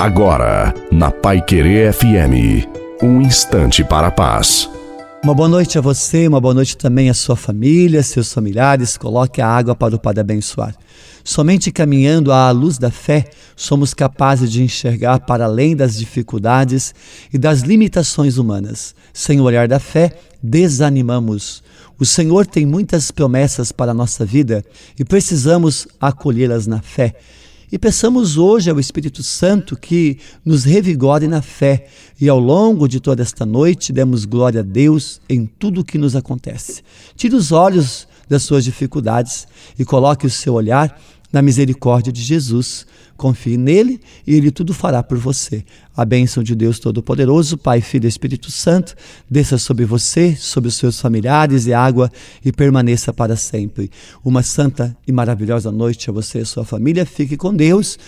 [0.00, 2.66] Agora, na Pai Querer FM,
[3.02, 4.66] um instante para a paz.
[5.22, 8.96] Uma boa noite a você, uma boa noite também à sua família, seus familiares.
[8.96, 10.74] Coloque a água para o Padre abençoar.
[11.22, 16.94] Somente caminhando à luz da fé, somos capazes de enxergar para além das dificuldades
[17.30, 18.94] e das limitações humanas.
[19.12, 20.12] Sem o olhar da fé,
[20.42, 21.62] desanimamos.
[21.98, 24.64] O Senhor tem muitas promessas para a nossa vida
[24.98, 27.16] e precisamos acolhê-las na fé.
[27.72, 31.86] E peçamos hoje ao Espírito Santo que nos revigore na fé
[32.20, 35.96] e ao longo de toda esta noite demos glória a Deus em tudo o que
[35.96, 36.82] nos acontece.
[37.14, 39.46] Tire os olhos das suas dificuldades
[39.78, 41.00] e coloque o seu olhar
[41.32, 42.86] na misericórdia de Jesus.
[43.16, 45.64] Confie nele e ele tudo fará por você.
[45.94, 48.94] A bênção de Deus Todo-Poderoso, Pai, Filho e Espírito Santo,
[49.28, 52.10] desça sobre você, sobre os seus familiares e água
[52.42, 53.90] e permaneça para sempre.
[54.24, 57.04] Uma santa e maravilhosa noite a você e a sua família.
[57.04, 57.98] Fique com Deus.